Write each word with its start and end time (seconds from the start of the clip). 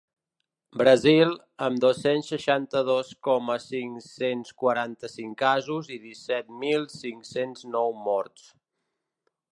Brasil, 0.81 1.33
amb 1.65 1.81
dos-cents 1.83 2.31
seixanta-dos 2.33 3.11
coma 3.27 3.59
cinc-cents 3.67 4.57
quaranta-cinc 4.63 5.37
casos 5.43 5.93
i 5.97 6.01
disset 6.07 6.53
mil 6.65 6.89
cinc-cents 6.97 7.67
nou 7.77 7.95
morts. 8.09 8.49